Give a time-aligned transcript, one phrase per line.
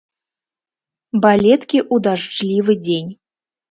[1.27, 3.11] Балеткі ў дажджлівы дзень.